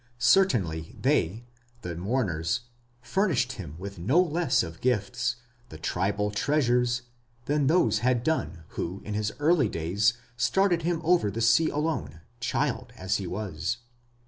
Certainly 0.17 0.95
they 0.99 1.45
(the 1.83 1.95
mourners) 1.95 2.61
furnished 3.03 3.51
him 3.51 3.75
with 3.77 3.99
no 3.99 4.19
less 4.19 4.63
of 4.63 4.81
gifts, 4.81 5.35
of 5.69 5.79
tribal 5.83 6.31
treasures, 6.31 7.03
than 7.45 7.67
those 7.67 7.99
had 7.99 8.23
done 8.23 8.63
who, 8.69 9.03
in 9.05 9.13
his 9.13 9.31
early 9.37 9.69
days, 9.69 10.15
started 10.35 10.81
him 10.81 11.01
over 11.03 11.29
the 11.29 11.39
sea 11.39 11.69
alone, 11.69 12.21
child 12.39 12.93
as 12.97 13.17
he 13.17 13.27
was. 13.27 13.77